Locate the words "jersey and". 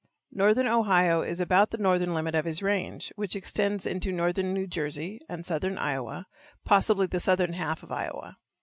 4.65-5.45